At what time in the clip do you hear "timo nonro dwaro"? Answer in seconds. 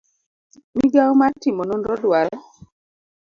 1.41-2.37